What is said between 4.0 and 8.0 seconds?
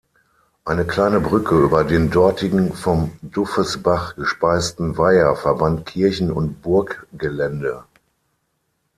gespeisten Weiher verband Kirchen- und Burggelände.